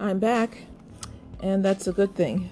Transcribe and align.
I'm 0.00 0.18
back, 0.18 0.58
and 1.40 1.64
that's 1.64 1.86
a 1.86 1.92
good 1.92 2.16
thing. 2.16 2.50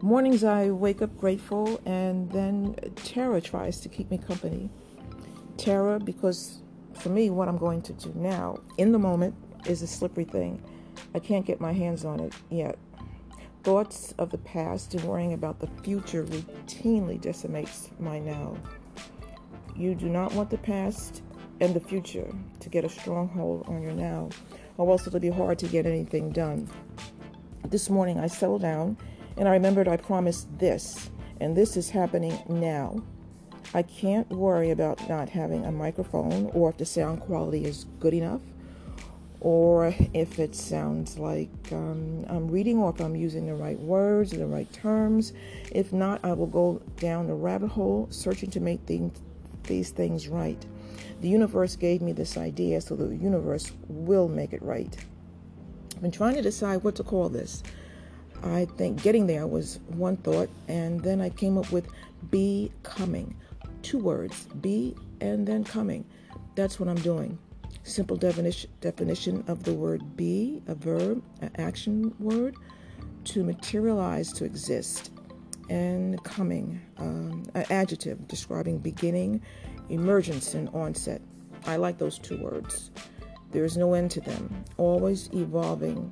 Mornings 0.00 0.42
I 0.42 0.70
wake 0.70 1.02
up 1.02 1.16
grateful, 1.18 1.80
and 1.84 2.30
then 2.32 2.74
terror 2.96 3.42
tries 3.42 3.80
to 3.80 3.90
keep 3.90 4.10
me 4.10 4.16
company. 4.16 4.70
Terror, 5.58 5.98
because 5.98 6.62
for 6.94 7.10
me, 7.10 7.28
what 7.28 7.46
I'm 7.46 7.58
going 7.58 7.82
to 7.82 7.92
do 7.92 8.10
now, 8.16 8.58
in 8.78 8.92
the 8.92 8.98
moment, 8.98 9.34
is 9.66 9.82
a 9.82 9.86
slippery 9.86 10.24
thing. 10.24 10.62
I 11.14 11.18
can't 11.18 11.44
get 11.44 11.60
my 11.60 11.72
hands 11.72 12.06
on 12.06 12.20
it 12.20 12.32
yet. 12.48 12.78
Thoughts 13.62 14.14
of 14.18 14.30
the 14.30 14.38
past 14.38 14.94
and 14.94 15.04
worrying 15.04 15.34
about 15.34 15.60
the 15.60 15.68
future 15.82 16.24
routinely 16.24 17.20
decimates 17.20 17.90
my 18.00 18.18
now. 18.18 18.56
You 19.76 19.94
do 19.94 20.08
not 20.08 20.32
want 20.32 20.48
the 20.48 20.58
past 20.58 21.22
and 21.62 21.74
the 21.74 21.80
future 21.80 22.26
to 22.58 22.68
get 22.68 22.84
a 22.84 22.88
stronghold 22.88 23.64
on 23.68 23.80
your 23.80 23.92
now 23.92 24.28
or 24.78 24.90
else 24.90 25.06
it'll 25.06 25.20
be 25.20 25.30
hard 25.30 25.60
to 25.60 25.66
get 25.68 25.86
anything 25.86 26.32
done. 26.32 26.68
This 27.68 27.88
morning 27.88 28.18
I 28.18 28.26
settled 28.26 28.62
down 28.62 28.96
and 29.36 29.46
I 29.48 29.52
remembered 29.52 29.86
I 29.86 29.96
promised 29.96 30.48
this 30.58 31.10
and 31.40 31.56
this 31.56 31.76
is 31.76 31.88
happening 31.88 32.36
now. 32.48 33.00
I 33.74 33.82
can't 33.82 34.28
worry 34.30 34.70
about 34.72 35.08
not 35.08 35.28
having 35.28 35.64
a 35.64 35.70
microphone 35.70 36.50
or 36.52 36.70
if 36.70 36.78
the 36.78 36.84
sound 36.84 37.20
quality 37.20 37.64
is 37.64 37.86
good 38.00 38.14
enough 38.14 38.40
or 39.38 39.94
if 40.14 40.40
it 40.40 40.56
sounds 40.56 41.16
like 41.16 41.48
um 41.70 42.26
I'm 42.28 42.50
reading 42.50 42.78
or 42.78 42.90
if 42.90 43.00
I'm 43.00 43.14
using 43.14 43.46
the 43.46 43.54
right 43.54 43.78
words 43.78 44.34
or 44.34 44.38
the 44.38 44.46
right 44.48 44.70
terms. 44.72 45.32
If 45.70 45.92
not, 45.92 46.24
I 46.24 46.32
will 46.32 46.48
go 46.48 46.82
down 46.96 47.28
the 47.28 47.34
rabbit 47.34 47.68
hole 47.68 48.08
searching 48.10 48.50
to 48.50 48.60
make 48.60 48.80
things 48.80 49.16
these 49.62 49.90
things 49.90 50.26
right. 50.26 50.66
The 51.20 51.28
universe 51.28 51.76
gave 51.76 52.02
me 52.02 52.12
this 52.12 52.36
idea, 52.36 52.80
so 52.80 52.96
the 52.96 53.16
universe 53.16 53.72
will 53.88 54.28
make 54.28 54.52
it 54.52 54.62
right. 54.62 54.96
I've 55.94 56.02
been 56.02 56.10
trying 56.10 56.34
to 56.34 56.42
decide 56.42 56.82
what 56.82 56.96
to 56.96 57.04
call 57.04 57.28
this. 57.28 57.62
I 58.42 58.64
think 58.76 59.02
getting 59.02 59.26
there 59.26 59.46
was 59.46 59.78
one 59.88 60.16
thought, 60.16 60.50
and 60.68 61.00
then 61.00 61.20
I 61.20 61.30
came 61.30 61.56
up 61.56 61.70
with 61.70 61.86
becoming. 62.30 63.36
Two 63.82 63.98
words, 63.98 64.44
be 64.60 64.94
and 65.20 65.46
then 65.46 65.64
coming. 65.64 66.04
That's 66.54 66.80
what 66.80 66.88
I'm 66.88 67.00
doing. 67.00 67.38
Simple 67.84 68.16
definition 68.16 68.70
definition 68.80 69.44
of 69.48 69.64
the 69.64 69.72
word 69.72 70.16
be, 70.16 70.62
a 70.66 70.74
verb, 70.74 71.22
an 71.40 71.50
action 71.56 72.14
word 72.18 72.56
to 73.24 73.44
materialize 73.44 74.32
to 74.34 74.44
exist 74.44 75.10
and 75.68 76.22
coming, 76.24 76.80
um, 76.98 77.44
an 77.54 77.64
adjective 77.70 78.26
describing 78.28 78.78
beginning, 78.78 79.40
emergence, 79.88 80.54
and 80.54 80.68
onset. 80.70 81.22
I 81.66 81.76
like 81.76 81.98
those 81.98 82.18
two 82.18 82.38
words. 82.38 82.90
There 83.50 83.64
is 83.64 83.76
no 83.76 83.94
end 83.94 84.10
to 84.12 84.20
them, 84.20 84.64
always 84.76 85.28
evolving 85.32 86.10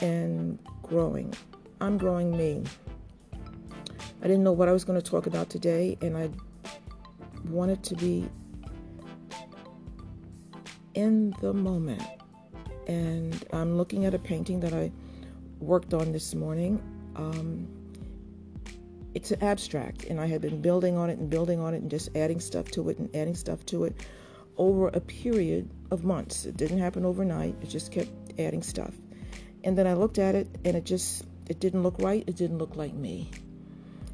and 0.00 0.58
growing. 0.82 1.34
I'm 1.80 1.98
growing 1.98 2.36
me. 2.36 2.62
I 4.22 4.26
didn't 4.26 4.44
know 4.44 4.52
what 4.52 4.68
I 4.68 4.72
was 4.72 4.84
going 4.84 5.00
to 5.00 5.10
talk 5.10 5.26
about 5.26 5.50
today, 5.50 5.98
and 6.00 6.16
I 6.16 6.30
wanted 7.48 7.82
to 7.84 7.94
be 7.96 8.28
in 10.94 11.34
the 11.40 11.52
moment. 11.52 12.02
And 12.86 13.44
I'm 13.52 13.76
looking 13.76 14.04
at 14.04 14.14
a 14.14 14.18
painting 14.18 14.60
that 14.60 14.72
I 14.72 14.92
worked 15.58 15.94
on 15.94 16.12
this 16.12 16.34
morning. 16.34 16.82
Um, 17.16 17.68
it's 19.14 19.30
an 19.30 19.42
abstract 19.42 20.04
and 20.04 20.20
I 20.20 20.26
had 20.26 20.40
been 20.40 20.60
building 20.60 20.96
on 20.96 21.08
it 21.08 21.18
and 21.18 21.30
building 21.30 21.60
on 21.60 21.72
it 21.72 21.82
and 21.82 21.90
just 21.90 22.14
adding 22.16 22.40
stuff 22.40 22.70
to 22.72 22.88
it 22.88 22.98
and 22.98 23.14
adding 23.14 23.34
stuff 23.34 23.64
to 23.66 23.84
it 23.84 23.94
over 24.56 24.88
a 24.88 25.00
period 25.00 25.70
of 25.90 26.04
months. 26.04 26.46
It 26.46 26.56
didn't 26.56 26.78
happen 26.78 27.04
overnight. 27.04 27.56
It 27.62 27.68
just 27.68 27.92
kept 27.92 28.10
adding 28.38 28.62
stuff. 28.62 28.94
And 29.62 29.78
then 29.78 29.86
I 29.86 29.94
looked 29.94 30.18
at 30.18 30.34
it 30.34 30.48
and 30.64 30.76
it 30.76 30.84
just 30.84 31.24
it 31.48 31.60
didn't 31.60 31.82
look 31.82 31.98
right. 31.98 32.24
It 32.26 32.36
didn't 32.36 32.58
look 32.58 32.76
like 32.76 32.94
me. 32.94 33.30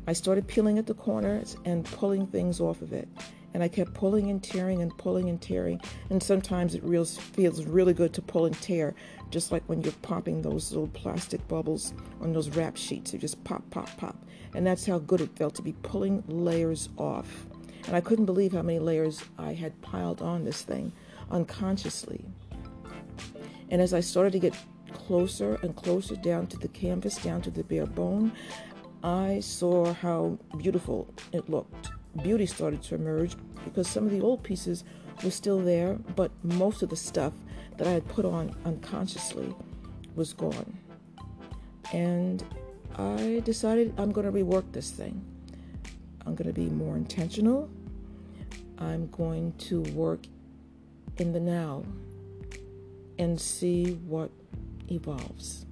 I 0.07 0.13
started 0.13 0.47
peeling 0.47 0.79
at 0.79 0.87
the 0.87 0.95
corners 0.95 1.57
and 1.65 1.85
pulling 1.85 2.27
things 2.27 2.61
off 2.61 2.83
of 2.83 2.93
it 2.93 3.09
and 3.55 3.63
I 3.63 3.69
kept 3.69 3.95
pulling 3.95 4.31
and 4.31 4.43
tearing 4.43 4.83
and 4.83 4.97
pulling 4.97 5.29
and 5.29 5.41
tearing. 5.41 5.81
And 6.11 6.23
sometimes 6.23 6.75
it 6.75 6.83
real 6.85 7.05
feels 7.05 7.65
really 7.65 7.93
good 7.93 8.13
to 8.15 8.23
pull 8.23 8.47
and 8.47 8.61
tear 8.61 8.95
just 9.31 9.53
like 9.53 9.63
when 9.67 9.83
you're 9.83 9.93
popping 10.03 10.43
those 10.43 10.73
little 10.73 10.89
plastic 10.89 11.47
bubbles 11.49 11.95
on 12.21 12.33
those 12.33 12.49
wrap 12.51 12.77
sheets. 12.77 13.13
You 13.13 13.19
just 13.19 13.43
pop 13.45 13.69
pop 13.71 13.97
pop. 13.97 14.17
And 14.55 14.67
that's 14.67 14.87
how 14.87 14.99
good 14.99 15.21
it 15.21 15.37
felt 15.37 15.55
to 15.57 15.63
be 15.63 15.73
pulling 15.83 16.25
layers 16.27 16.89
off. 16.97 17.47
And 17.87 17.97
I 17.97 18.01
couldn't 18.01 18.27
believe 18.27 18.53
how 18.53 18.63
many 18.63 18.79
layers 18.79 19.23
I 19.39 19.53
had 19.53 19.81
piled 19.83 20.23
on 20.23 20.45
this 20.45 20.63
thing 20.63 20.93
unconsciously. 21.31 22.25
And 23.71 23.81
as 23.81 23.95
I 23.95 24.01
started 24.01 24.33
to 24.33 24.39
get 24.39 24.55
closer 24.93 25.55
and 25.63 25.77
closer 25.77 26.17
down 26.17 26.49
to 26.49 26.59
the 26.59 26.69
canvas 26.69 27.17
down 27.17 27.41
to 27.41 27.51
the 27.51 27.63
bare 27.63 27.87
bone 27.87 28.33
I 29.03 29.41
saw 29.41 29.95
how 29.95 30.39
beautiful 30.59 31.09
it 31.33 31.49
looked 31.49 31.91
beauty 32.23 32.47
started 32.47 32.83
to 32.83 32.95
emerge 32.95 33.37
because 33.65 33.89
some 33.89 34.05
of 34.05 34.11
the 34.11 34.21
old 34.21 34.43
pieces 34.43 34.85
were 35.23 35.31
still 35.31 35.61
there, 35.61 35.95
but 36.17 36.31
most 36.43 36.83
of 36.83 36.89
the 36.89 36.97
stuff 36.97 37.33
that 37.77 37.87
I 37.87 37.93
had 37.93 38.07
put 38.09 38.25
on 38.25 38.55
unconsciously 38.65 39.55
was 40.15 40.33
gone. 40.33 40.79
And 41.93 42.45
I 42.97 43.43
decided 43.45 43.95
I'm 43.99 44.13
going 44.13 44.27
to 44.27 44.33
rework 44.33 44.73
this 44.73 44.91
thing. 44.91 45.25
I'm 46.27 46.35
going 46.35 46.49
to 46.49 46.53
be 46.53 46.67
more 46.67 46.97
intentional. 46.97 47.71
I'm 48.79 49.09
going 49.09 49.53
to 49.59 49.83
work 49.93 50.21
in 51.19 51.33
the 51.33 51.41
now 51.41 51.85
and 53.19 53.41
see 53.41 53.93
what 54.07 54.31
evolves. 54.91 55.67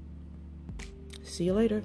See 1.22 1.44
you 1.44 1.54
later. 1.54 1.82